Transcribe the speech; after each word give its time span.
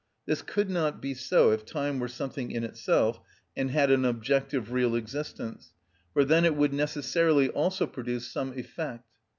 This 0.25 0.41
could 0.41 0.67
not 0.67 0.99
be 0.99 1.13
so 1.13 1.51
if 1.51 1.63
time 1.63 1.99
were 1.99 2.07
something 2.07 2.49
in 2.49 2.63
itself 2.63 3.19
and 3.55 3.69
had 3.69 3.91
an 3.91 4.03
objective, 4.03 4.71
real 4.71 4.95
existence; 4.95 5.73
for 6.11 6.25
then 6.25 6.43
it 6.43 6.55
would 6.55 6.73
necessarily 6.73 7.49
also 7.49 7.85
produce 7.85 8.25
some 8.25 8.51
effect. 8.57 9.05